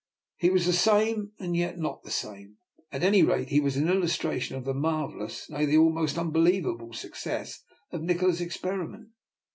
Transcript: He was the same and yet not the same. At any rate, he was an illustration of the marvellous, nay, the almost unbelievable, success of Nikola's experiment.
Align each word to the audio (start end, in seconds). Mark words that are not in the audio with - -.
He 0.37 0.49
was 0.49 0.65
the 0.65 0.73
same 0.73 1.33
and 1.37 1.55
yet 1.55 1.77
not 1.77 2.01
the 2.01 2.09
same. 2.09 2.57
At 2.91 3.03
any 3.03 3.21
rate, 3.21 3.49
he 3.49 3.59
was 3.59 3.77
an 3.77 3.87
illustration 3.87 4.55
of 4.57 4.65
the 4.65 4.73
marvellous, 4.73 5.47
nay, 5.47 5.65
the 5.67 5.77
almost 5.77 6.17
unbelievable, 6.17 6.91
success 6.91 7.61
of 7.91 8.01
Nikola's 8.01 8.41
experiment. 8.41 9.09